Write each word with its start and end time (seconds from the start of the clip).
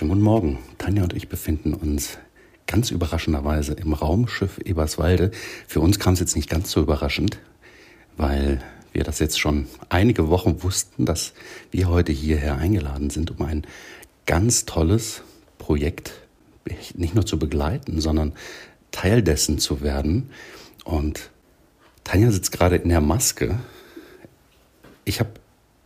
schönen 0.00 0.12
guten 0.12 0.22
Morgen. 0.22 0.58
Tanja 0.78 1.02
und 1.02 1.12
ich 1.12 1.28
befinden 1.28 1.74
uns 1.74 2.16
ganz 2.66 2.90
überraschenderweise 2.90 3.74
im 3.74 3.92
Raumschiff 3.92 4.56
Eberswalde. 4.56 5.30
Für 5.68 5.80
uns 5.80 5.98
kam 5.98 6.14
es 6.14 6.20
jetzt 6.20 6.36
nicht 6.36 6.48
ganz 6.48 6.70
so 6.70 6.80
überraschend, 6.80 7.38
weil 8.16 8.62
wir 8.94 9.04
das 9.04 9.18
jetzt 9.18 9.38
schon 9.38 9.66
einige 9.90 10.30
Wochen 10.30 10.62
wussten, 10.62 11.04
dass 11.04 11.34
wir 11.70 11.90
heute 11.90 12.12
hierher 12.12 12.56
eingeladen 12.56 13.10
sind, 13.10 13.30
um 13.30 13.44
ein 13.44 13.66
ganz 14.24 14.64
tolles 14.64 15.20
Projekt 15.58 16.12
nicht 16.94 17.14
nur 17.14 17.26
zu 17.26 17.38
begleiten, 17.38 18.00
sondern 18.00 18.32
Teil 18.92 19.22
dessen 19.22 19.58
zu 19.58 19.82
werden. 19.82 20.30
Und 20.82 21.28
Tanja 22.04 22.30
sitzt 22.30 22.52
gerade 22.52 22.76
in 22.76 22.88
der 22.88 23.02
Maske. 23.02 23.58
Ich 25.04 25.20
habe 25.20 25.32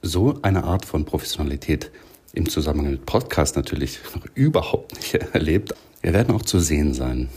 so 0.03 0.39
eine 0.43 0.63
Art 0.63 0.85
von 0.85 1.05
Professionalität 1.05 1.91
im 2.35 2.49
Zusammenhang 2.49 2.91
mit 2.91 3.07
Podcast 3.07 3.57
natürlich 3.57 4.01
noch 4.15 4.27
überhaupt 4.35 4.95
nicht 4.97 5.15
erlebt. 5.33 5.75
Wir 6.03 6.13
werden 6.13 6.35
auch 6.35 6.43
zu 6.43 6.59
sehen 6.59 6.93
sein. 6.95 7.29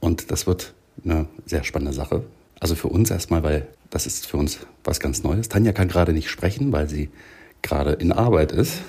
Und 0.00 0.30
das 0.30 0.46
wird 0.46 0.74
eine 1.04 1.26
sehr 1.46 1.64
spannende 1.64 1.94
Sache. 1.94 2.24
Also 2.60 2.74
für 2.74 2.88
uns 2.88 3.10
erstmal, 3.10 3.42
weil 3.42 3.66
das 3.90 4.06
ist 4.06 4.26
für 4.26 4.36
uns 4.36 4.58
was 4.84 5.00
ganz 5.00 5.22
Neues. 5.22 5.48
Tanja 5.48 5.72
kann 5.72 5.88
gerade 5.88 6.12
nicht 6.12 6.28
sprechen, 6.28 6.72
weil 6.72 6.88
sie 6.88 7.08
gerade 7.62 7.92
in 7.92 8.12
Arbeit 8.12 8.52
ist. 8.52 8.82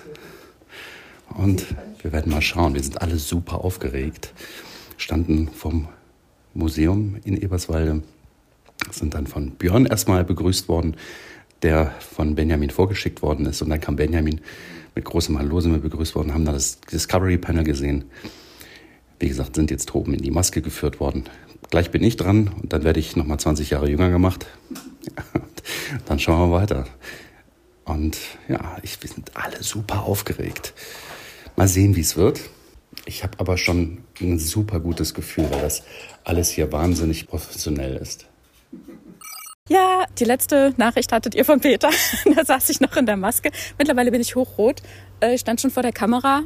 Und 1.30 1.66
wir 2.02 2.12
werden 2.12 2.32
mal 2.32 2.42
schauen. 2.42 2.74
Wir 2.74 2.84
sind 2.84 3.02
alle 3.02 3.18
super 3.18 3.64
aufgeregt. 3.64 4.34
Standen 4.98 5.48
vom 5.48 5.88
Museum 6.54 7.18
in 7.24 7.38
Eberswalde, 7.38 8.02
sind 8.92 9.14
dann 9.14 9.28
von 9.28 9.52
Björn 9.52 9.86
erstmal 9.86 10.26
begrüßt 10.26 10.68
worden, 10.68 10.98
der 11.62 11.94
von 12.00 12.36
Benjamin 12.36 12.70
vorgeschickt 12.70 13.22
worden 13.22 13.46
ist. 13.46 13.62
Und 13.62 13.70
dann 13.70 13.80
kam 13.80 13.96
Benjamin 13.96 14.42
mit 14.96 15.06
großem 15.06 15.38
Hallo 15.38 15.60
sind 15.62 15.72
wir 15.72 15.80
begrüßt 15.80 16.16
worden, 16.16 16.34
haben 16.34 16.46
dann 16.46 16.56
das 16.56 16.82
Discovery 16.82 17.38
Panel 17.38 17.64
gesehen. 17.64 18.06
Wie 19.20 19.28
gesagt, 19.28 19.56
sind 19.56 19.72
jetzt 19.72 19.94
oben 19.94 20.14
in 20.14 20.22
die 20.22 20.32
Maske 20.32 20.62
geführt 20.62 21.00
worden. 21.00 21.26
Gleich 21.70 21.92
bin 21.92 22.04
ich 22.04 22.18
dran 22.18 22.50
und 22.62 22.74
dann 22.74 22.84
werde 22.84 23.00
ich 23.00 23.16
nochmal 23.16 23.40
20 23.40 23.70
Jahre 23.70 23.90
jünger 23.90 24.10
gemacht. 24.10 24.48
dann 26.06 26.20
schauen 26.20 26.50
wir 26.50 26.56
weiter. 26.56 26.88
Und 27.86 28.18
ja, 28.48 28.78
ich, 28.82 29.02
wir 29.02 29.10
sind 29.10 29.36
alle 29.36 29.62
super 29.62 30.04
aufgeregt. 30.04 30.74
Mal 31.56 31.68
sehen, 31.68 31.96
wie 31.96 32.02
es 32.02 32.16
wird. 32.16 32.42
Ich 33.06 33.24
habe 33.24 33.40
aber 33.40 33.58
schon 33.58 34.00
ein 34.22 34.40
super 34.40 34.80
gutes 34.80 35.14
Gefühl, 35.14 35.50
weil 35.50 35.62
das 35.62 35.84
alles 36.24 36.50
hier 36.50 36.72
wahnsinnig 36.72 37.28
professionell 37.28 37.98
ist. 37.98 38.28
Ja, 39.70 40.06
die 40.18 40.26
letzte 40.26 40.74
Nachricht 40.78 41.12
hattet 41.12 41.36
ihr 41.36 41.46
von 41.46 41.62
Peter. 41.62 41.90
da 42.36 42.44
saß 42.44 42.70
ich 42.70 42.82
noch 42.82 42.96
in 42.98 43.06
der 43.06 43.18
Maske. 43.18 43.52
Mittlerweile 43.78 44.12
bin 44.12 44.20
ich 44.20 44.36
hochrot. 44.36 44.82
Äh, 45.22 45.36
ich 45.36 45.42
stand 45.42 45.62
schon 45.62 45.72
vor 45.72 45.84
der 45.84 45.94
Kamera. 45.94 46.42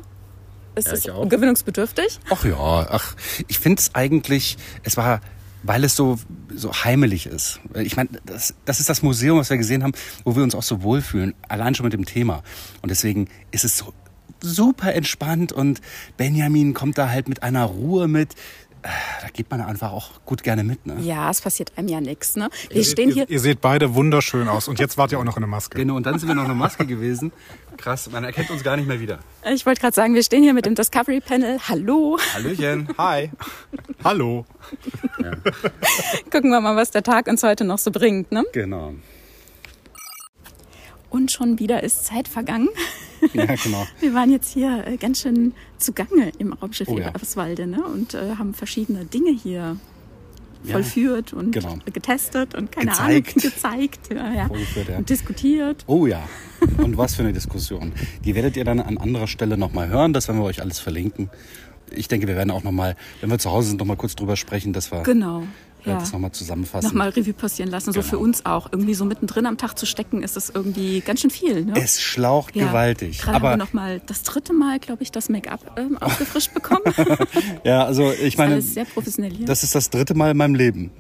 Ist 0.75 0.87
ja, 0.87 0.93
es 0.93 1.29
gewöhnungsbedürftig? 1.29 2.19
Ach 2.29 2.43
ja, 2.45 2.57
ach, 2.57 3.15
ich 3.47 3.59
finde 3.59 3.79
es 3.79 3.93
eigentlich, 3.93 4.57
es 4.83 4.97
war, 4.97 5.21
weil 5.61 5.83
es 5.83 5.95
so, 5.95 6.17
so 6.53 6.73
heimelig 6.73 7.27
ist. 7.27 7.59
Ich 7.75 7.95
meine, 7.95 8.09
das, 8.25 8.55
das 8.65 8.79
ist 8.79 8.89
das 8.89 9.03
Museum, 9.03 9.37
was 9.37 9.51
wir 9.51 9.57
gesehen 9.57 9.83
haben, 9.83 9.93
wo 10.23 10.35
wir 10.35 10.43
uns 10.43 10.55
auch 10.55 10.63
so 10.63 10.81
wohlfühlen, 10.81 11.35
allein 11.47 11.75
schon 11.75 11.85
mit 11.85 11.93
dem 11.93 12.05
Thema. 12.05 12.41
Und 12.81 12.89
deswegen 12.89 13.29
ist 13.51 13.63
es 13.63 13.77
so 13.77 13.93
super 14.41 14.93
entspannt 14.93 15.53
und 15.53 15.79
Benjamin 16.17 16.73
kommt 16.73 16.97
da 16.97 17.09
halt 17.09 17.29
mit 17.29 17.43
einer 17.43 17.63
Ruhe 17.63 18.07
mit 18.07 18.35
da 18.83 19.29
geht 19.31 19.49
man 19.49 19.61
einfach 19.61 19.91
auch 19.91 20.11
gut 20.25 20.43
gerne 20.43 20.63
mit. 20.63 20.85
Ne? 20.85 20.97
Ja, 21.01 21.29
es 21.29 21.41
passiert 21.41 21.71
einem 21.77 21.87
ja 21.87 22.01
nichts. 22.01 22.35
Ne? 22.35 22.49
Wir 22.69 22.77
ihr 22.77 22.83
stehen 22.83 23.09
seht, 23.09 23.13
hier. 23.15 23.23
Ihr, 23.23 23.31
ihr, 23.31 23.39
seht 23.39 23.61
beide 23.61 23.95
wunderschön 23.95 24.47
aus 24.47 24.67
und 24.67 24.79
jetzt 24.79 24.97
wart 24.97 25.11
ihr 25.11 25.19
auch 25.19 25.23
noch 25.23 25.37
in 25.37 25.41
der 25.41 25.49
Maske. 25.49 25.77
Genau, 25.77 25.95
und 25.95 26.05
dann 26.05 26.19
sind 26.19 26.27
wir 26.27 26.35
noch 26.35 26.43
in 26.43 26.49
der 26.49 26.57
Maske 26.57 26.85
gewesen. 26.85 27.31
Krass, 27.77 28.09
man 28.11 28.23
erkennt 28.23 28.51
uns 28.51 28.63
gar 28.63 28.75
nicht 28.75 28.87
mehr 28.87 28.99
wieder. 28.99 29.19
Ich 29.53 29.65
wollte 29.65 29.81
gerade 29.81 29.95
sagen, 29.95 30.13
wir 30.13 30.23
stehen 30.23 30.43
hier 30.43 30.53
mit 30.53 30.65
dem 30.65 30.75
Discovery 30.75 31.21
Panel. 31.21 31.59
Hallo. 31.67 32.17
Hallöchen. 32.33 32.89
Hi. 32.97 33.31
Hallo. 34.03 34.45
Ja. 35.21 35.31
Gucken 36.29 36.51
wir 36.51 36.61
mal, 36.61 36.75
was 36.75 36.91
der 36.91 37.03
Tag 37.03 37.27
uns 37.27 37.41
heute 37.43 37.63
noch 37.63 37.77
so 37.77 37.89
bringt. 37.89 38.31
Ne? 38.31 38.43
Genau. 38.51 38.93
Und 41.13 41.31
schon 41.31 41.59
wieder 41.59 41.83
ist 41.83 42.05
Zeit 42.05 42.27
vergangen. 42.27 42.69
Ja, 43.33 43.45
genau. 43.45 43.85
Wir 43.99 44.15
waren 44.15 44.31
jetzt 44.31 44.51
hier 44.51 44.83
äh, 44.87 44.97
ganz 44.97 45.21
schön 45.21 45.53
zugange 45.77 46.31
im 46.39 46.53
Raumschiff 46.53 46.87
oh, 46.87 46.97
Eberswalde 46.97 47.67
ne? 47.67 47.83
und 47.85 48.15
äh, 48.15 48.35
haben 48.39 48.55
verschiedene 48.55 49.05
Dinge 49.05 49.31
hier 49.31 49.77
ja, 50.63 50.71
vollführt 50.71 51.31
und 51.31 51.51
genau. 51.51 51.77
getestet 51.85 52.55
und 52.55 52.71
keine 52.71 52.89
gezeigt. 52.89 53.29
Ahnung, 53.29 53.41
gezeigt 53.53 54.09
ja, 54.11 54.33
ja. 54.33 54.49
ja. 54.87 54.97
und 54.97 55.07
diskutiert. 55.07 55.83
Oh 55.85 56.07
ja, 56.07 56.27
und 56.77 56.97
was 56.97 57.13
für 57.13 57.21
eine 57.21 57.31
Diskussion. 57.31 57.93
Die 58.25 58.33
werdet 58.33 58.57
ihr 58.57 58.65
dann 58.65 58.79
an 58.79 58.97
anderer 58.97 59.27
Stelle 59.27 59.55
nochmal 59.55 59.89
hören, 59.89 60.13
das 60.13 60.27
werden 60.27 60.39
wir 60.39 60.45
euch 60.45 60.61
alles 60.61 60.79
verlinken. 60.79 61.29
Ich 61.91 62.07
denke, 62.07 62.27
wir 62.27 62.35
werden 62.35 62.49
auch 62.49 62.63
nochmal, 62.63 62.95
wenn 63.21 63.29
wir 63.29 63.37
zu 63.37 63.51
Hause 63.51 63.69
sind, 63.69 63.77
nochmal 63.79 63.97
kurz 63.97 64.15
drüber 64.15 64.35
sprechen, 64.35 64.73
dass 64.73 64.91
wir 64.91 65.03
genau 65.03 65.43
ja. 65.85 65.99
das 65.99 66.11
nochmal 66.11 66.31
zusammenfassen. 66.31 66.87
Nochmal 66.87 67.09
Revue 67.09 67.33
passieren 67.33 67.69
lassen, 67.69 67.91
genau. 67.91 68.03
so 68.03 68.09
für 68.09 68.17
uns 68.17 68.45
auch. 68.45 68.71
Irgendwie 68.71 68.93
so 68.93 69.05
mittendrin 69.05 69.45
am 69.45 69.57
Tag 69.57 69.77
zu 69.77 69.85
stecken, 69.85 70.23
ist 70.23 70.35
das 70.35 70.49
irgendwie 70.49 71.01
ganz 71.01 71.21
schön 71.21 71.29
viel. 71.29 71.65
Ne? 71.65 71.73
Es 71.75 72.01
schlaucht 72.01 72.55
ja. 72.55 72.67
gewaltig. 72.67 73.19
Gerade 73.19 73.37
aber 73.37 73.49
haben 73.51 73.59
wir 73.59 73.65
nochmal 73.65 74.01
das 74.05 74.23
dritte 74.23 74.53
Mal, 74.53 74.79
glaube 74.79 75.03
ich, 75.03 75.11
das 75.11 75.29
Make-up 75.29 75.77
ähm, 75.77 75.97
aufgefrischt 75.97 76.53
bekommen. 76.53 76.83
ja, 77.63 77.85
also 77.85 78.11
ich 78.11 78.37
meine, 78.37 78.53
alles 78.53 78.73
sehr 78.73 78.85
professionell 78.85 79.33
hier. 79.33 79.45
das 79.45 79.63
ist 79.63 79.75
das 79.75 79.89
dritte 79.89 80.13
Mal 80.13 80.31
in 80.31 80.37
meinem 80.37 80.55
Leben. 80.55 80.91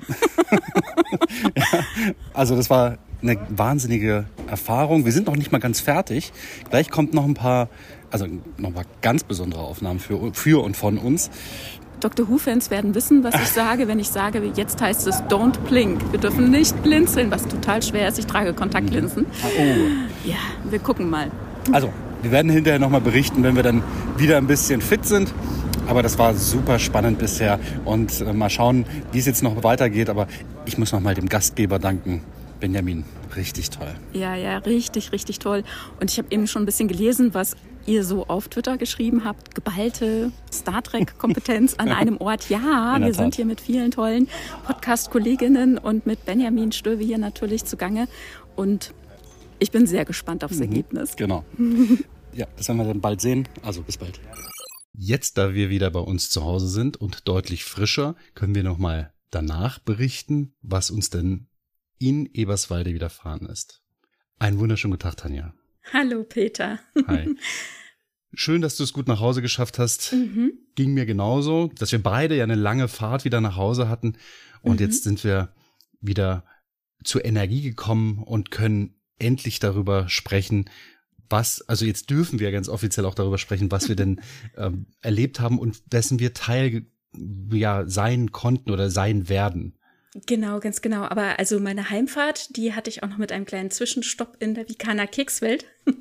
ja, 1.55 1.85
also 2.33 2.55
das 2.55 2.69
war 2.69 2.97
eine 3.21 3.37
wahnsinnige 3.49 4.25
Erfahrung. 4.47 5.05
Wir 5.05 5.11
sind 5.11 5.27
noch 5.27 5.35
nicht 5.35 5.51
mal 5.51 5.59
ganz 5.59 5.79
fertig. 5.79 6.33
Gleich 6.69 6.89
kommt 6.89 7.13
noch 7.13 7.23
ein 7.23 7.33
paar, 7.33 7.69
also 8.11 8.27
noch 8.57 8.69
ein 8.69 8.73
paar 8.73 8.85
ganz 9.01 9.23
besondere 9.23 9.61
Aufnahmen 9.61 9.99
für, 9.99 10.33
für 10.33 10.61
und 10.63 10.75
von 10.75 10.97
uns. 10.97 11.29
Dr. 12.03 12.27
Who-Fans 12.27 12.69
werden 12.69 12.95
wissen, 12.95 13.23
was 13.23 13.33
ich 13.35 13.47
sage, 13.47 13.87
wenn 13.87 13.97
ich 13.97 14.09
sage, 14.09 14.41
jetzt 14.55 14.81
heißt 14.81 15.07
es 15.07 15.23
Don't 15.23 15.57
blink. 15.69 16.01
Wir 16.11 16.19
dürfen 16.19 16.51
nicht 16.51 16.83
blinzeln, 16.83 17.31
was 17.31 17.47
total 17.47 17.81
schwer 17.81 18.09
ist. 18.09 18.19
Ich 18.19 18.25
trage 18.25 18.53
Kontaktlinsen. 18.53 19.25
Ah, 19.41 19.47
oh. 19.57 20.27
Ja, 20.27 20.35
wir 20.69 20.79
gucken 20.79 21.09
mal. 21.09 21.31
Also, 21.71 21.93
wir 22.21 22.31
werden 22.31 22.51
hinterher 22.51 22.79
nochmal 22.79 22.99
berichten, 22.99 23.43
wenn 23.43 23.55
wir 23.55 23.63
dann 23.63 23.83
wieder 24.17 24.37
ein 24.37 24.47
bisschen 24.47 24.81
fit 24.81 25.05
sind. 25.05 25.33
Aber 25.87 26.03
das 26.03 26.17
war 26.17 26.33
super 26.33 26.77
spannend 26.77 27.19
bisher 27.19 27.59
und 27.85 28.21
äh, 28.21 28.33
mal 28.33 28.49
schauen, 28.49 28.85
wie 29.11 29.19
es 29.19 29.25
jetzt 29.25 29.41
noch 29.41 29.63
weitergeht. 29.63 30.09
Aber 30.09 30.27
ich 30.65 30.77
muss 30.77 30.91
nochmal 30.91 31.13
dem 31.13 31.29
Gastgeber 31.29 31.79
danken. 31.79 32.21
Benjamin, 32.59 33.03
richtig 33.35 33.69
toll. 33.69 33.93
Ja, 34.13 34.35
ja, 34.35 34.57
richtig, 34.59 35.11
richtig 35.11 35.39
toll. 35.39 35.63
Und 35.99 36.11
ich 36.11 36.17
habe 36.17 36.27
eben 36.31 36.47
schon 36.47 36.63
ein 36.63 36.65
bisschen 36.65 36.87
gelesen, 36.87 37.33
was 37.33 37.55
ihr 37.85 38.03
so 38.03 38.27
auf 38.27 38.47
Twitter 38.47 38.77
geschrieben 38.77 39.23
habt, 39.23 39.55
geballte 39.55 40.31
Star 40.51 40.83
Trek-Kompetenz 40.83 41.75
an 41.75 41.89
einem 41.91 42.17
Ort. 42.17 42.49
Ja, 42.49 42.97
wir 42.99 43.07
Tat. 43.07 43.15
sind 43.15 43.35
hier 43.35 43.45
mit 43.45 43.61
vielen 43.61 43.91
tollen 43.91 44.27
Podcast-Kolleginnen 44.65 45.77
und 45.77 46.05
mit 46.05 46.25
Benjamin 46.25 46.71
Stöwe 46.71 47.03
hier 47.03 47.17
natürlich 47.17 47.65
zugange. 47.65 48.07
Und 48.55 48.93
ich 49.59 49.71
bin 49.71 49.87
sehr 49.87 50.05
gespannt 50.05 50.43
aufs 50.43 50.57
mhm, 50.57 50.63
Ergebnis. 50.63 51.15
Genau. 51.15 51.43
ja, 52.33 52.47
das 52.57 52.67
werden 52.67 52.77
wir 52.77 52.85
dann 52.85 53.01
bald 53.01 53.21
sehen. 53.21 53.47
Also 53.61 53.81
bis 53.81 53.97
bald. 53.97 54.19
Jetzt, 54.93 55.37
da 55.37 55.53
wir 55.53 55.69
wieder 55.69 55.89
bei 55.89 55.99
uns 55.99 56.29
zu 56.29 56.43
Hause 56.43 56.67
sind 56.67 56.97
und 56.97 57.27
deutlich 57.27 57.63
frischer, 57.63 58.15
können 58.35 58.53
wir 58.53 58.63
nochmal 58.63 59.13
danach 59.31 59.79
berichten, 59.79 60.53
was 60.61 60.91
uns 60.91 61.09
denn 61.09 61.47
in 61.97 62.29
Eberswalde 62.33 62.93
widerfahren 62.93 63.47
ist. 63.47 63.81
Einen 64.37 64.59
wunderschönen 64.59 64.91
guten 64.91 65.03
Tag, 65.03 65.17
Tanja. 65.17 65.53
Hallo 65.91 66.23
Peter. 66.23 66.79
Hi. 67.07 67.35
Schön, 68.33 68.61
dass 68.61 68.77
du 68.77 68.83
es 68.83 68.93
gut 68.93 69.07
nach 69.07 69.19
Hause 69.19 69.41
geschafft 69.41 69.77
hast. 69.77 70.13
Mhm. 70.13 70.53
Ging 70.75 70.93
mir 70.93 71.05
genauso, 71.05 71.71
dass 71.77 71.91
wir 71.91 72.01
beide 72.01 72.35
ja 72.35 72.43
eine 72.43 72.55
lange 72.55 72.87
Fahrt 72.87 73.25
wieder 73.25 73.41
nach 73.41 73.57
Hause 73.57 73.89
hatten. 73.89 74.17
Und 74.61 74.79
mhm. 74.79 74.87
jetzt 74.87 75.03
sind 75.03 75.23
wir 75.23 75.53
wieder 76.01 76.45
zur 77.03 77.25
Energie 77.25 77.61
gekommen 77.61 78.23
und 78.23 78.49
können 78.49 78.95
endlich 79.19 79.59
darüber 79.59 80.09
sprechen, 80.09 80.69
was, 81.29 81.61
also 81.61 81.85
jetzt 81.85 82.09
dürfen 82.09 82.39
wir 82.39 82.51
ganz 82.51 82.69
offiziell 82.69 83.05
auch 83.05 83.15
darüber 83.15 83.37
sprechen, 83.37 83.71
was 83.71 83.89
wir 83.89 83.95
denn 83.95 84.21
ähm, 84.57 84.87
erlebt 85.01 85.39
haben 85.39 85.59
und 85.59 85.93
dessen 85.93 86.19
wir 86.19 86.33
Teil 86.33 86.85
ja 87.51 87.87
sein 87.87 88.31
konnten 88.31 88.71
oder 88.71 88.89
sein 88.89 89.29
werden. 89.29 89.77
Genau, 90.27 90.59
ganz 90.59 90.81
genau. 90.83 91.03
Aber 91.03 91.39
also 91.39 91.59
meine 91.59 91.89
Heimfahrt, 91.89 92.55
die 92.55 92.73
hatte 92.73 92.89
ich 92.89 93.01
auch 93.01 93.07
noch 93.07 93.17
mit 93.17 93.31
einem 93.31 93.45
kleinen 93.45 93.71
Zwischenstopp 93.71 94.37
in 94.39 94.53
der 94.53 94.69
Vikaner 94.69 95.07
Kekswelt. 95.07 95.65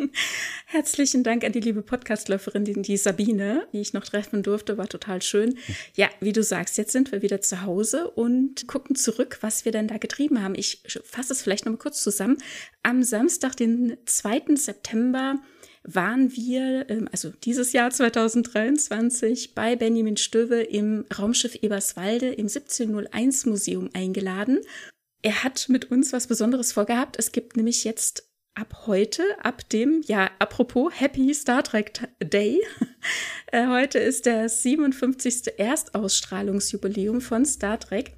Herzlichen 0.67 1.25
Dank 1.25 1.45
an 1.45 1.53
die 1.53 1.61
liebe 1.61 1.81
Podcastläuferin, 1.81 2.67
die, 2.67 2.83
die 2.83 2.99
Sabine, 2.99 3.67
die 3.73 3.81
ich 3.81 3.95
noch 3.95 4.05
treffen 4.05 4.43
durfte, 4.43 4.77
war 4.77 4.87
total 4.87 5.23
schön. 5.23 5.57
Ja, 5.95 6.11
wie 6.21 6.35
du 6.35 6.43
sagst, 6.43 6.77
jetzt 6.77 6.93
sind 6.93 7.11
wir 7.11 7.23
wieder 7.23 7.41
zu 7.41 7.63
Hause 7.63 8.11
und 8.11 8.69
gucken 8.69 8.97
zurück, 8.97 9.39
was 9.41 9.65
wir 9.65 9.73
denn 9.73 9.89
da 9.89 9.97
getrieben 9.97 10.43
haben. 10.43 10.57
Ich 10.57 10.83
fasse 11.05 11.33
es 11.33 11.41
vielleicht 11.41 11.65
noch 11.65 11.73
mal 11.73 11.79
kurz 11.79 12.03
zusammen. 12.03 12.37
Am 12.83 13.03
Samstag, 13.03 13.57
den 13.57 13.97
2. 14.05 14.57
September, 14.57 15.37
waren 15.85 16.35
wir, 16.35 16.89
ähm, 16.89 17.09
also 17.11 17.31
dieses 17.45 17.73
Jahr 17.73 17.91
2023, 17.91 19.55
bei 19.55 19.77
Benjamin 19.77 20.17
Stöwe 20.17 20.63
im 20.63 21.05
Raumschiff 21.17 21.57
Eberswalde 21.63 22.29
im 22.29 22.49
1701 22.49 23.47
Museum 23.47 23.91
eingeladen. 23.93 24.61
Er 25.23 25.45
hat 25.45 25.69
mit 25.69 25.91
uns 25.91 26.13
was 26.13 26.27
Besonderes 26.27 26.73
vorgehabt. 26.73 27.17
Es 27.19 27.33
gibt 27.33 27.57
nämlich 27.57 27.85
jetzt 27.85 28.29
ab 28.55 28.87
heute, 28.87 29.23
ab 29.43 29.69
dem, 29.71 30.03
ja, 30.07 30.31
apropos 30.39 30.93
Happy 30.95 31.33
Star 31.35 31.63
Trek 31.63 32.09
Day. 32.23 32.61
Äh, 33.55 33.67
heute 33.67 33.99
ist 33.99 34.25
der 34.25 34.49
57. 34.49 35.59
Erstausstrahlungsjubiläum 35.59 37.21
von 37.21 37.45
Star 37.45 37.79
Trek. 37.79 38.13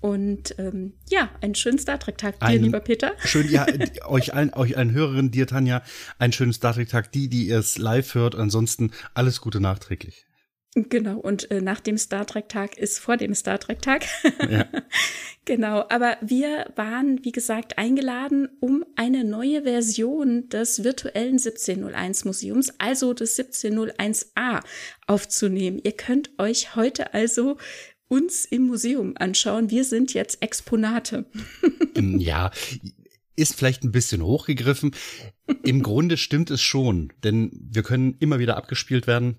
Und 0.00 0.54
ähm, 0.58 0.94
ja, 1.08 1.30
einen 1.40 1.54
schönen 1.54 1.78
Star 1.78 1.98
Trek-Tag 1.98 2.40
dir, 2.40 2.46
Einen 2.46 2.64
lieber 2.64 2.80
Peter. 2.80 3.12
Schön, 3.24 3.50
ja, 3.50 3.66
euch 4.06 4.32
allen, 4.34 4.52
euch 4.54 4.76
allen 4.76 4.92
Hörerinnen, 4.92 5.30
dir, 5.30 5.46
Tanja, 5.46 5.82
einen 6.18 6.32
schönen 6.32 6.52
Star 6.52 6.74
Trek-Tag. 6.74 7.12
Die, 7.12 7.28
die 7.28 7.48
ihr 7.48 7.58
es 7.58 7.78
live 7.78 8.14
hört, 8.14 8.34
ansonsten 8.34 8.92
alles 9.14 9.40
Gute 9.40 9.60
nachträglich. 9.60 10.26
Genau, 10.74 11.18
und 11.18 11.50
äh, 11.50 11.60
nach 11.60 11.80
dem 11.80 11.98
Star 11.98 12.24
Trek-Tag 12.24 12.78
ist 12.78 13.00
vor 13.00 13.16
dem 13.16 13.34
Star 13.34 13.58
Trek-Tag. 13.58 14.04
Ja. 14.48 14.66
genau, 15.44 15.84
aber 15.88 16.16
wir 16.20 16.72
waren, 16.76 17.24
wie 17.24 17.32
gesagt, 17.32 17.76
eingeladen, 17.76 18.48
um 18.60 18.84
eine 18.94 19.24
neue 19.24 19.64
Version 19.64 20.48
des 20.48 20.84
virtuellen 20.84 21.38
1701 21.38 22.24
Museums, 22.24 22.72
also 22.78 23.12
des 23.14 23.36
1701a, 23.36 24.62
aufzunehmen. 25.08 25.80
Ihr 25.82 25.96
könnt 25.96 26.30
euch 26.38 26.76
heute 26.76 27.14
also 27.14 27.56
uns 28.10 28.44
im 28.44 28.66
Museum 28.66 29.14
anschauen. 29.16 29.70
Wir 29.70 29.84
sind 29.84 30.12
jetzt 30.12 30.42
Exponate. 30.42 31.26
ja, 31.96 32.50
ist 33.36 33.54
vielleicht 33.54 33.84
ein 33.84 33.92
bisschen 33.92 34.22
hochgegriffen. 34.22 34.94
Im 35.62 35.82
Grunde 35.82 36.16
stimmt 36.16 36.50
es 36.50 36.60
schon, 36.60 37.12
denn 37.22 37.50
wir 37.54 37.82
können 37.82 38.16
immer 38.18 38.38
wieder 38.40 38.56
abgespielt 38.56 39.06
werden. 39.06 39.38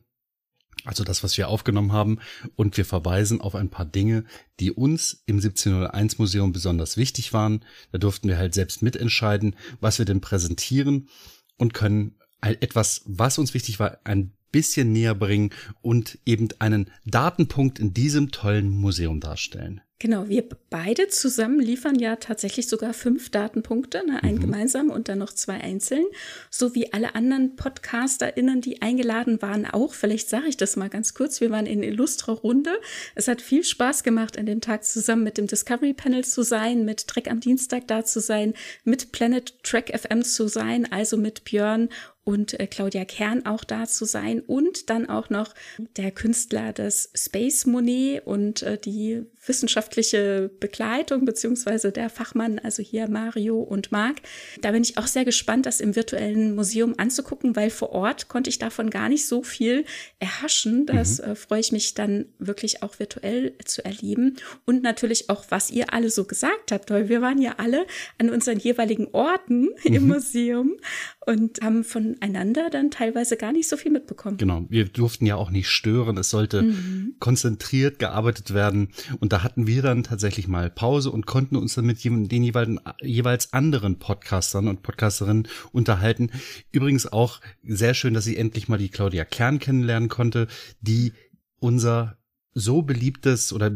Also 0.85 1.03
das, 1.03 1.23
was 1.23 1.37
wir 1.37 1.49
aufgenommen 1.49 1.91
haben. 1.91 2.19
Und 2.55 2.77
wir 2.77 2.85
verweisen 2.85 3.41
auf 3.41 3.55
ein 3.55 3.69
paar 3.69 3.85
Dinge, 3.85 4.23
die 4.59 4.71
uns 4.71 5.21
im 5.25 5.35
1701 5.35 6.17
Museum 6.17 6.53
besonders 6.53 6.97
wichtig 6.97 7.33
waren. 7.33 7.65
Da 7.91 7.97
durften 7.97 8.29
wir 8.29 8.37
halt 8.37 8.53
selbst 8.53 8.81
mitentscheiden, 8.81 9.55
was 9.81 9.99
wir 9.99 10.05
denn 10.05 10.21
präsentieren 10.21 11.09
und 11.57 11.73
können 11.73 12.15
etwas, 12.39 13.03
was 13.05 13.37
uns 13.37 13.53
wichtig 13.53 13.79
war, 13.79 13.99
ein 14.05 14.33
bisschen 14.51 14.91
näher 14.91 15.15
bringen 15.15 15.51
und 15.81 16.19
eben 16.25 16.49
einen 16.59 16.89
Datenpunkt 17.05 17.79
in 17.79 17.93
diesem 17.93 18.31
tollen 18.31 18.69
Museum 18.69 19.19
darstellen. 19.19 19.81
Genau, 20.01 20.27
wir 20.27 20.43
beide 20.71 21.09
zusammen 21.09 21.59
liefern 21.59 21.99
ja 21.99 22.15
tatsächlich 22.15 22.67
sogar 22.67 22.91
fünf 22.91 23.29
Datenpunkte, 23.29 24.03
ne, 24.07 24.23
ein 24.23 24.33
mhm. 24.33 24.39
gemeinsam 24.39 24.89
und 24.89 25.09
dann 25.09 25.19
noch 25.19 25.31
zwei 25.31 25.61
einzeln, 25.61 26.03
so 26.49 26.73
wie 26.73 26.91
alle 26.91 27.13
anderen 27.13 27.55
PodcasterInnen, 27.55 28.61
die 28.61 28.81
eingeladen 28.81 29.43
waren, 29.43 29.67
auch. 29.67 29.93
Vielleicht 29.93 30.27
sage 30.27 30.47
ich 30.47 30.57
das 30.57 30.75
mal 30.75 30.89
ganz 30.89 31.13
kurz. 31.13 31.39
Wir 31.39 31.51
waren 31.51 31.67
in 31.67 31.83
illustrer 31.83 32.33
Runde. 32.33 32.71
Es 33.13 33.27
hat 33.27 33.43
viel 33.43 33.63
Spaß 33.63 34.01
gemacht, 34.01 34.39
an 34.39 34.47
dem 34.47 34.59
Tag 34.59 34.85
zusammen 34.85 35.23
mit 35.23 35.37
dem 35.37 35.45
Discovery 35.45 35.93
Panel 35.93 36.23
zu 36.23 36.41
sein, 36.41 36.83
mit 36.83 37.07
Trek 37.07 37.29
am 37.29 37.39
Dienstag 37.39 37.87
da 37.87 38.03
zu 38.03 38.21
sein, 38.21 38.55
mit 38.83 39.11
Planet 39.11 39.53
Trek 39.61 39.95
FM 39.95 40.23
zu 40.23 40.47
sein, 40.47 40.91
also 40.91 41.15
mit 41.15 41.43
Björn 41.43 41.89
und 42.31 42.57
äh, 42.59 42.65
Claudia 42.65 43.03
Kern 43.03 43.45
auch 43.45 43.65
da 43.65 43.85
zu 43.85 44.05
sein 44.05 44.39
und 44.39 44.89
dann 44.89 45.09
auch 45.09 45.29
noch 45.29 45.53
der 45.97 46.11
Künstler 46.11 46.71
des 46.71 47.11
Space 47.13 47.65
Monet 47.65 48.25
und 48.25 48.63
äh, 48.63 48.77
die 48.77 49.25
wissenschaftliche 49.45 50.49
Begleitung 50.59 51.25
beziehungsweise 51.25 51.91
der 51.91 52.09
Fachmann, 52.09 52.59
also 52.59 52.83
hier 52.83 53.09
Mario 53.09 53.59
und 53.59 53.91
Marc. 53.91 54.17
Da 54.61 54.71
bin 54.71 54.83
ich 54.83 54.97
auch 54.97 55.07
sehr 55.07 55.25
gespannt, 55.25 55.65
das 55.65 55.81
im 55.81 55.95
virtuellen 55.95 56.55
Museum 56.55 56.93
anzugucken, 56.97 57.55
weil 57.55 57.69
vor 57.69 57.91
Ort 57.91 58.27
konnte 58.27 58.49
ich 58.49 58.59
davon 58.59 58.89
gar 58.89 59.09
nicht 59.09 59.27
so 59.27 59.43
viel 59.43 59.83
erhaschen. 60.19 60.85
Das 60.85 61.17
mhm. 61.17 61.31
äh, 61.31 61.35
freue 61.35 61.59
ich 61.59 61.71
mich 61.71 61.95
dann 61.95 62.27
wirklich 62.39 62.83
auch 62.83 62.99
virtuell 62.99 63.53
zu 63.65 63.83
erleben 63.83 64.37
und 64.65 64.83
natürlich 64.83 65.29
auch, 65.29 65.45
was 65.49 65.69
ihr 65.69 65.93
alle 65.93 66.09
so 66.09 66.23
gesagt 66.23 66.71
habt, 66.71 66.91
weil 66.91 67.09
wir 67.09 67.21
waren 67.21 67.41
ja 67.41 67.55
alle 67.57 67.85
an 68.19 68.29
unseren 68.29 68.59
jeweiligen 68.59 69.07
Orten 69.11 69.63
mhm. 69.63 69.93
im 69.93 70.07
Museum 70.07 70.77
und 71.23 71.61
haben 71.61 71.83
voneinander 71.83 72.69
dann 72.71 72.89
teilweise 72.89 73.37
gar 73.37 73.51
nicht 73.51 73.69
so 73.69 73.77
viel 73.77 73.91
mitbekommen. 73.91 74.37
Genau, 74.37 74.65
wir 74.69 74.85
durften 74.85 75.27
ja 75.27 75.35
auch 75.35 75.51
nicht 75.51 75.69
stören. 75.69 76.17
Es 76.17 76.31
sollte 76.31 76.63
mhm. 76.63 77.15
konzentriert 77.19 77.99
gearbeitet 77.99 78.55
werden. 78.55 78.89
Und 79.19 79.31
da 79.31 79.43
hatten 79.43 79.67
wir 79.67 79.83
dann 79.83 80.01
tatsächlich 80.01 80.47
mal 80.47 80.71
Pause 80.71 81.11
und 81.11 81.27
konnten 81.27 81.57
uns 81.57 81.75
dann 81.75 81.85
mit 81.85 82.03
den 82.03 82.43
jeweils, 82.43 82.79
jeweils 83.01 83.53
anderen 83.53 83.99
Podcastern 83.99 84.67
und 84.67 84.81
Podcasterinnen 84.81 85.47
unterhalten. 85.71 86.31
Übrigens 86.71 87.11
auch 87.11 87.39
sehr 87.63 87.93
schön, 87.93 88.15
dass 88.15 88.25
ich 88.25 88.39
endlich 88.39 88.67
mal 88.67 88.79
die 88.79 88.89
Claudia 88.89 89.23
Kern 89.23 89.59
kennenlernen 89.59 90.09
konnte, 90.09 90.47
die 90.81 91.13
unser 91.59 92.17
so 92.53 92.81
beliebtes 92.81 93.53
oder 93.53 93.71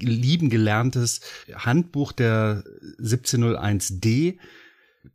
lieben 0.00 0.50
gelerntes 0.50 1.20
Handbuch 1.54 2.10
der 2.10 2.64
1701D 2.98 4.38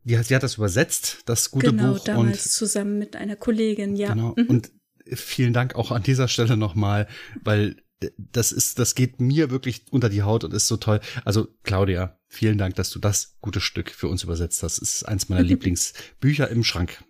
die, 0.03 0.21
sie 0.23 0.35
hat 0.35 0.43
das 0.43 0.55
übersetzt, 0.55 1.19
das 1.25 1.51
gute 1.51 1.71
genau, 1.71 1.93
Buch. 1.93 2.03
Genau, 2.03 2.17
damals 2.17 2.45
und, 2.45 2.51
zusammen 2.51 2.97
mit 2.97 3.15
einer 3.15 3.35
Kollegin, 3.35 3.95
ja. 3.95 4.13
Genau. 4.13 4.33
Mhm. 4.37 4.45
Und 4.47 4.71
vielen 5.05 5.53
Dank 5.53 5.75
auch 5.75 5.91
an 5.91 6.03
dieser 6.03 6.27
Stelle 6.27 6.57
nochmal, 6.57 7.07
weil 7.43 7.77
das 8.17 8.51
ist, 8.51 8.77
das 8.79 8.93
geht 8.95 9.19
mir 9.19 9.49
wirklich 9.49 9.85
unter 9.91 10.09
die 10.09 10.21
Haut 10.21 10.43
und 10.43 10.53
ist 10.53 10.67
so 10.67 10.77
toll. 10.77 10.99
Also 11.25 11.47
Claudia, 11.63 12.19
vielen 12.27 12.57
Dank, 12.57 12.75
dass 12.75 12.91
du 12.91 12.99
das 12.99 13.37
gute 13.41 13.59
Stück 13.59 13.89
für 13.89 14.07
uns 14.07 14.23
übersetzt 14.23 14.61
hast. 14.61 14.81
Das 14.81 14.89
ist 14.89 15.03
eins 15.03 15.29
meiner 15.29 15.43
Lieblingsbücher 15.43 16.49
im 16.49 16.63
Schrank. 16.63 17.03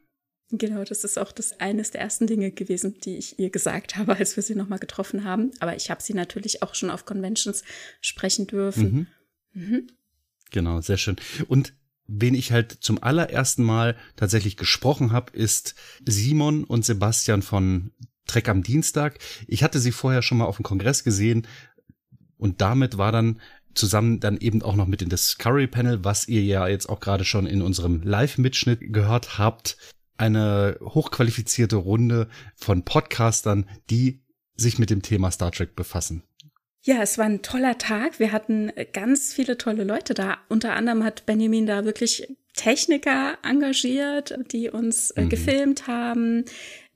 Genau, 0.50 0.86
das 0.86 1.04
ist 1.04 1.20
auch 1.20 1.34
das 1.34 1.60
eines 1.60 1.92
der 1.92 2.00
ersten 2.00 2.26
Dinge 2.26 2.52
gewesen, 2.52 2.98
die 3.04 3.18
ich 3.18 3.38
ihr 3.38 3.50
gesagt 3.50 3.98
habe, 3.98 4.16
als 4.16 4.38
wir 4.38 4.44
sie 4.44 4.56
nochmal 4.56 4.80
getroffen 4.80 5.26
haben. 5.26 5.52
Aber 5.60 5.76
ich 5.76 5.90
habe 5.90 6.02
sie 6.02 6.14
natürlich 6.14 6.64
auch 6.64 6.74
schon 6.74 6.90
auf 6.90 7.06
Conventions 7.06 7.64
sprechen 8.00 8.48
dürfen. 8.48 9.08
Mhm. 9.54 9.62
Mhm. 9.62 9.88
Genau, 10.52 10.80
sehr 10.80 10.96
schön. 10.96 11.18
Und 11.50 11.74
wen 12.08 12.36
ich 12.36 12.52
halt 12.52 12.72
zum 12.72 13.02
allerersten 13.02 13.64
Mal 13.64 13.96
tatsächlich 14.16 14.58
gesprochen 14.58 15.12
habe, 15.12 15.32
ist 15.34 15.76
Simon 16.06 16.64
und 16.64 16.86
Sebastian 16.86 17.42
von 17.42 17.92
Trek 18.26 18.50
am 18.50 18.64
Dienstag. 18.64 19.20
Ich 19.48 19.64
hatte 19.64 19.80
sie 19.80 19.92
vorher 19.92 20.22
schon 20.22 20.38
mal 20.38 20.46
auf 20.46 20.58
dem 20.58 20.64
Kongress 20.64 21.04
gesehen 21.04 21.48
und 22.38 22.62
damit 22.62 22.98
war 22.98 23.12
dann 23.12 23.40
zusammen 23.74 24.20
dann 24.20 24.38
eben 24.38 24.62
auch 24.62 24.76
noch 24.76 24.88
mit 24.88 25.02
dem 25.02 25.10
Discovery 25.10 25.68
Panel, 25.68 26.04
was 26.04 26.28
ihr 26.28 26.44
ja 26.44 26.68
jetzt 26.68 26.90
auch 26.90 27.00
gerade 27.00 27.26
schon 27.26 27.46
in 27.46 27.62
unserem 27.62 28.02
Live-Mitschnitt 28.02 28.80
gehört 28.94 29.38
habt, 29.38 29.78
eine 30.18 30.78
hochqualifizierte 30.82 31.76
Runde 31.76 32.28
von 32.56 32.84
Podcastern, 32.84 33.70
die 33.90 34.24
sich 34.56 34.80
mit 34.80 34.90
dem 34.90 35.04
Thema 35.04 35.30
Star 35.30 35.52
Trek 35.52 35.76
befassen. 35.76 36.24
Ja, 36.88 37.02
es 37.02 37.18
war 37.18 37.26
ein 37.26 37.42
toller 37.42 37.78
Tag. 37.78 38.18
Wir 38.18 38.32
hatten 38.32 38.72
ganz 38.94 39.34
viele 39.34 39.58
tolle 39.58 39.84
Leute 39.84 40.14
da. 40.14 40.38
Unter 40.48 40.74
anderem 40.74 41.04
hat 41.04 41.26
Benjamin 41.26 41.66
da 41.66 41.84
wirklich 41.84 42.34
Techniker 42.56 43.38
engagiert, 43.44 44.34
die 44.54 44.70
uns 44.70 45.12
äh, 45.12 45.24
mhm. 45.24 45.30
gefilmt 45.30 45.88
haben 45.88 46.46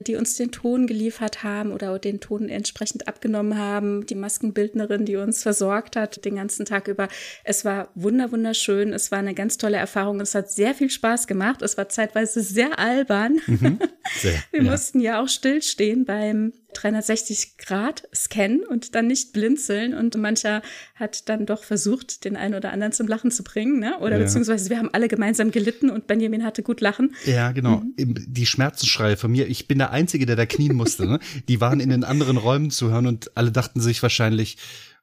die 0.02 0.16
uns 0.16 0.36
den 0.36 0.50
Ton 0.50 0.86
geliefert 0.86 1.42
haben 1.42 1.72
oder 1.72 1.98
den 1.98 2.20
Ton 2.20 2.48
entsprechend 2.48 3.08
abgenommen 3.08 3.58
haben, 3.58 4.06
die 4.06 4.14
Maskenbildnerin, 4.14 5.04
die 5.04 5.16
uns 5.16 5.42
versorgt 5.42 5.96
hat 5.96 6.24
den 6.24 6.36
ganzen 6.36 6.66
Tag 6.66 6.88
über. 6.88 7.08
Es 7.44 7.64
war 7.64 7.90
wunder 7.94 8.32
wunderschön, 8.32 8.92
es 8.92 9.10
war 9.10 9.18
eine 9.18 9.34
ganz 9.34 9.58
tolle 9.58 9.76
Erfahrung, 9.76 10.20
es 10.20 10.34
hat 10.34 10.50
sehr 10.50 10.74
viel 10.74 10.90
Spaß 10.90 11.26
gemacht, 11.26 11.62
es 11.62 11.76
war 11.76 11.88
zeitweise 11.88 12.42
sehr 12.42 12.78
albern. 12.78 13.40
Mhm, 13.46 13.78
sehr, 14.20 14.34
Wir 14.50 14.62
ja. 14.62 14.70
mussten 14.70 15.00
ja 15.00 15.22
auch 15.22 15.28
stillstehen 15.28 16.04
beim 16.04 16.52
360 16.74 17.58
Grad 17.58 18.08
Scan 18.14 18.60
und 18.68 18.94
dann 18.94 19.06
nicht 19.06 19.32
blinzeln 19.32 19.94
und 19.94 20.16
mancher 20.16 20.62
hat 20.94 21.28
dann 21.28 21.46
doch 21.46 21.64
versucht, 21.64 22.24
den 22.24 22.36
einen 22.36 22.54
oder 22.54 22.72
anderen 22.72 22.92
zum 22.92 23.08
Lachen 23.08 23.30
zu 23.30 23.42
bringen, 23.44 23.78
ne? 23.78 23.98
Oder 24.00 24.18
ja. 24.18 24.24
beziehungsweise 24.24 24.70
wir 24.70 24.78
haben 24.78 24.90
alle 24.92 25.08
gemeinsam 25.08 25.50
gelitten 25.50 25.90
und 25.90 26.06
Benjamin 26.06 26.44
hatte 26.44 26.62
gut 26.62 26.80
lachen. 26.80 27.14
Ja, 27.26 27.52
genau. 27.52 27.82
Mhm. 27.96 28.14
Die 28.26 28.46
Schmerzensschreie 28.46 29.16
von 29.16 29.30
mir, 29.30 29.46
ich 29.48 29.68
bin 29.68 29.78
der 29.78 29.90
Einzige, 29.90 30.26
der 30.26 30.36
da 30.36 30.46
knien 30.46 30.74
musste. 30.74 31.06
Ne? 31.06 31.18
Die 31.48 31.60
waren 31.60 31.80
in 31.80 31.90
den 31.90 32.04
anderen 32.04 32.36
Räumen 32.36 32.70
zu 32.70 32.90
hören 32.90 33.06
und 33.06 33.36
alle 33.36 33.52
dachten 33.52 33.80
sich 33.80 34.02
wahrscheinlich, 34.02 34.58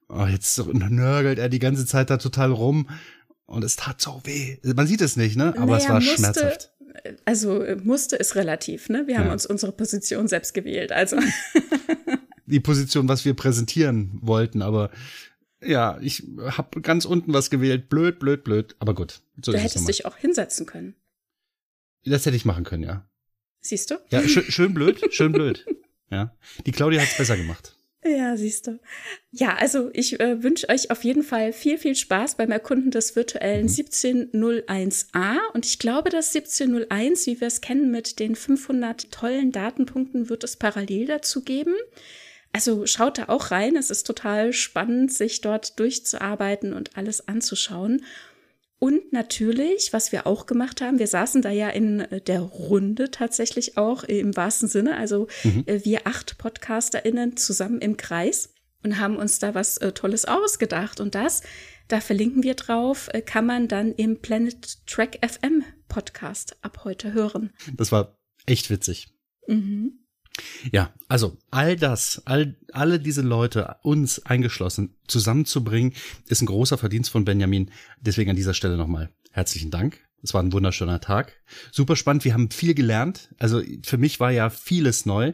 oh, 0.09 0.25
jetzt 0.25 0.57
nörgelt 0.65 1.39
er 1.39 1.49
die 1.49 1.59
ganze 1.59 1.85
Zeit 1.85 2.09
da 2.09 2.17
total 2.17 2.51
rum. 2.51 2.89
Und 3.45 3.63
es 3.63 3.75
tat 3.75 3.99
so 3.99 4.21
weh. 4.25 4.57
Man 4.75 4.85
sieht 4.85 5.01
es 5.01 5.15
nicht, 5.15 5.35
ne? 5.35 5.55
Aber 5.57 5.71
naja, 5.71 5.77
es 5.77 5.89
war 5.89 5.95
musste, 5.95 6.15
schmerzhaft. 6.17 6.71
Also 7.25 7.63
musste 7.83 8.15
ist 8.15 8.35
relativ, 8.35 8.89
ne? 8.89 9.03
Wir 9.07 9.17
haben 9.17 9.27
ja. 9.27 9.33
uns 9.33 9.45
unsere 9.45 9.71
Position 9.71 10.27
selbst 10.27 10.53
gewählt. 10.53 10.91
Also 10.91 11.17
die 12.45 12.59
Position, 12.59 13.07
was 13.07 13.25
wir 13.25 13.33
präsentieren 13.33 14.19
wollten, 14.21 14.61
aber 14.61 14.91
ja, 15.61 15.97
ich 16.01 16.23
habe 16.51 16.81
ganz 16.81 17.05
unten 17.05 17.33
was 17.33 17.49
gewählt. 17.49 17.89
Blöd, 17.89 18.19
blöd, 18.19 18.43
blöd. 18.43 18.75
Aber 18.79 18.93
gut. 18.93 19.21
So 19.43 19.51
du 19.51 19.57
hättest 19.57 19.87
dich 19.87 20.05
auch 20.05 20.15
hinsetzen 20.15 20.65
können. 20.65 20.95
Das 22.05 22.25
hätte 22.25 22.37
ich 22.37 22.45
machen 22.45 22.63
können, 22.63 22.83
ja. 22.83 23.09
Siehst 23.61 23.91
du? 23.91 23.95
Ja, 24.09 24.25
schön, 24.27 24.43
schön 24.49 24.73
blöd, 24.73 25.13
schön 25.13 25.31
blöd. 25.31 25.65
Ja. 26.09 26.35
Die 26.65 26.71
Claudia 26.71 27.01
hat's 27.01 27.17
besser 27.17 27.37
gemacht. 27.37 27.75
Ja, 28.03 28.37
siehst 28.37 28.67
du. 28.67 28.79
Ja, 29.31 29.55
also 29.55 29.89
ich 29.93 30.19
äh, 30.21 30.41
wünsche 30.41 30.69
euch 30.69 30.89
auf 30.89 31.03
jeden 31.03 31.21
Fall 31.21 31.51
viel, 31.51 31.77
viel 31.77 31.95
Spaß 31.95 32.35
beim 32.35 32.49
Erkunden 32.49 32.91
des 32.91 33.15
virtuellen 33.17 33.65
mhm. 33.65 33.71
1701a. 33.71 35.37
Und 35.53 35.65
ich 35.65 35.79
glaube, 35.79 36.09
das 36.09 36.33
1701, 36.33 37.27
wie 37.27 37.41
wir 37.41 37.47
es 37.47 37.59
kennen 37.59 37.91
mit 37.91 38.19
den 38.19 38.35
500 38.35 39.11
tollen 39.11 39.51
Datenpunkten, 39.51 40.29
wird 40.29 40.45
es 40.45 40.55
parallel 40.55 41.07
dazu 41.07 41.43
geben. 41.43 41.75
Also 42.53 42.85
schaut 42.85 43.17
da 43.17 43.25
auch 43.27 43.51
rein. 43.51 43.75
Es 43.75 43.89
ist 43.89 44.07
total 44.07 44.53
spannend, 44.53 45.11
sich 45.11 45.41
dort 45.41 45.77
durchzuarbeiten 45.77 46.73
und 46.73 46.95
alles 46.95 47.27
anzuschauen. 47.27 48.05
Und 48.79 49.11
natürlich, 49.11 49.91
was 49.91 50.13
wir 50.13 50.25
auch 50.25 50.45
gemacht 50.45 50.79
haben, 50.79 50.99
wir 50.99 51.07
saßen 51.07 51.41
da 51.41 51.49
ja 51.49 51.69
in 51.69 51.99
äh, 51.99 52.21
der 52.21 52.39
Runde 52.39 53.11
tatsächlich 53.11 53.77
auch 53.77 54.05
im 54.05 54.35
wahrsten 54.35 54.69
Sinne, 54.69 54.95
also 54.95 55.27
mhm. 55.43 55.63
Äh, 55.65 55.83
wir 55.83 56.07
acht 56.07 56.37
PodcasterInnen 56.37 57.35
zusammen 57.35 57.79
im 57.81 57.97
Kreis 57.97 58.53
und 58.83 58.97
haben 58.97 59.17
uns 59.17 59.39
da 59.39 59.53
was 59.53 59.77
äh, 59.77 59.91
Tolles 59.91 60.23
ausgedacht. 60.23 61.01
Und 61.01 61.13
das, 61.13 61.41
da 61.89 61.99
verlinken 61.99 62.43
wir 62.43 62.55
drauf, 62.55 63.09
kann 63.25 63.45
man 63.45 63.67
dann 63.67 63.93
im 63.93 64.21
Planet 64.21 64.85
Track 64.87 65.19
FM 65.27 65.65
Podcast 65.89 66.55
ab 66.61 66.85
heute 66.85 67.11
hören. 67.13 67.51
Das 67.75 67.91
war 67.91 68.17
echt 68.45 68.69
witzig. 68.69 69.09
Mhm. 69.47 69.99
Ja, 70.71 70.93
also 71.07 71.37
all 71.51 71.75
das, 71.75 72.21
all, 72.25 72.55
alle 72.71 72.99
diese 72.99 73.21
Leute, 73.21 73.77
uns 73.83 74.25
eingeschlossen, 74.25 74.95
zusammenzubringen, 75.07 75.93
ist 76.27 76.41
ein 76.41 76.47
großer 76.47 76.77
Verdienst 76.77 77.09
von 77.11 77.25
Benjamin. 77.25 77.71
Deswegen 78.01 78.29
an 78.29 78.35
dieser 78.35 78.53
Stelle 78.53 78.77
nochmal 78.77 79.09
herzlichen 79.31 79.71
Dank. 79.71 80.01
Es 80.21 80.33
war 80.33 80.43
ein 80.43 80.53
wunderschöner 80.53 80.99
Tag. 80.99 81.33
Super 81.71 81.95
spannend. 81.95 82.25
Wir 82.25 82.33
haben 82.33 82.51
viel 82.51 82.73
gelernt. 82.73 83.29
Also 83.39 83.61
für 83.83 83.97
mich 83.97 84.19
war 84.19 84.31
ja 84.31 84.49
vieles 84.49 85.05
neu. 85.05 85.33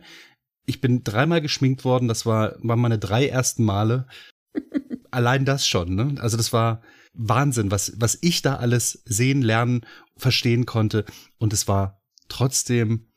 Ich 0.65 0.81
bin 0.81 1.03
dreimal 1.03 1.41
geschminkt 1.41 1.83
worden. 1.83 2.07
Das 2.07 2.25
war, 2.25 2.55
waren 2.59 2.79
meine 2.79 2.99
drei 2.99 3.27
ersten 3.27 3.63
Male. 3.63 4.07
Allein 5.11 5.45
das 5.45 5.67
schon, 5.67 5.95
ne? 5.95 6.15
Also 6.19 6.37
das 6.37 6.53
war 6.53 6.81
Wahnsinn, 7.13 7.71
was, 7.71 7.93
was 7.97 8.17
ich 8.21 8.41
da 8.41 8.57
alles 8.57 9.01
sehen, 9.05 9.41
lernen, 9.41 9.85
verstehen 10.17 10.65
konnte. 10.65 11.05
Und 11.37 11.53
es 11.53 11.67
war 11.67 12.01
trotzdem 12.27 13.07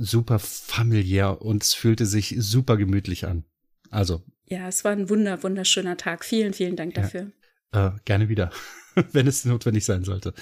super 0.00 0.38
familiär 0.38 1.42
und 1.42 1.62
es 1.62 1.74
fühlte 1.74 2.06
sich 2.06 2.34
super 2.38 2.76
gemütlich 2.76 3.26
an. 3.26 3.44
Also. 3.90 4.22
Ja, 4.46 4.66
es 4.66 4.84
war 4.84 4.92
ein 4.92 5.08
wunder, 5.08 5.42
wunderschöner 5.42 5.96
Tag. 5.96 6.24
Vielen, 6.24 6.54
vielen 6.54 6.76
Dank 6.76 6.94
dafür. 6.94 7.30
Ja, 7.72 7.88
äh, 7.88 7.92
gerne 8.04 8.28
wieder, 8.28 8.50
wenn 9.12 9.26
es 9.26 9.44
notwendig 9.44 9.84
sein 9.84 10.04
sollte. 10.04 10.34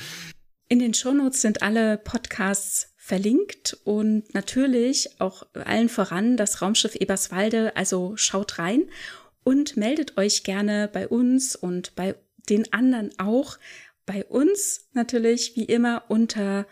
In 0.68 0.78
den 0.78 0.94
Shownotes 0.94 1.42
sind 1.42 1.62
alle 1.62 1.98
Podcasts 1.98 2.94
verlinkt 2.96 3.76
und 3.84 4.34
natürlich 4.34 5.20
auch 5.20 5.46
allen 5.54 5.88
voran 5.88 6.36
das 6.36 6.60
Raumschiff 6.62 6.94
Eberswalde. 6.94 7.74
Also 7.76 8.16
schaut 8.16 8.58
rein 8.58 8.84
und 9.44 9.76
meldet 9.76 10.18
euch 10.18 10.44
gerne 10.44 10.88
bei 10.92 11.08
uns 11.08 11.56
und 11.56 11.94
bei 11.96 12.14
den 12.48 12.70
anderen 12.72 13.18
auch. 13.18 13.58
Bei 14.04 14.24
uns 14.24 14.88
natürlich 14.92 15.56
wie 15.56 15.64
immer 15.64 16.04
unter 16.08 16.66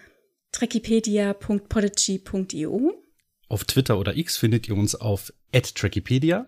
trackipedia.podigy.io. 0.57 3.03
Auf 3.49 3.65
Twitter 3.65 3.99
oder 3.99 4.17
X 4.17 4.37
findet 4.37 4.69
ihr 4.69 4.77
uns 4.77 4.95
auf 4.95 5.33
@trackipedia 5.53 6.47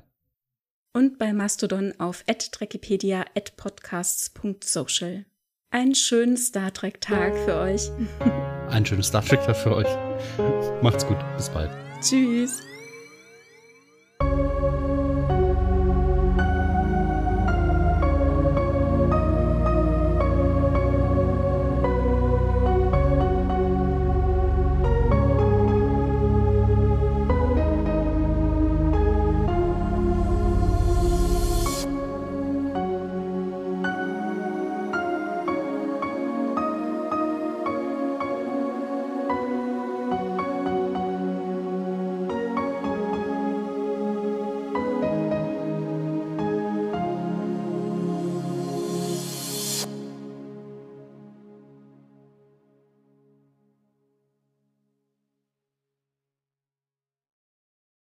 und 0.95 1.19
bei 1.19 1.33
Mastodon 1.33 1.95
auf 1.99 2.23
@trackipedia 2.25 3.25
@podcasts.social. 3.57 5.25
Einen 5.71 5.95
schönen 5.95 6.39
Star 6.39 6.73
Trek 6.73 7.01
Tag 7.01 7.37
für 7.45 7.57
euch. 7.57 7.91
Einen 8.69 8.87
schönen 8.87 9.03
Star 9.03 9.23
Trek 9.23 9.43
Tag 9.43 9.57
für 9.57 9.77
euch. 9.77 9.89
Macht's 10.83 11.07
gut, 11.07 11.19
bis 11.37 11.51
bald. 11.51 11.71
Tschüss. 12.01 12.63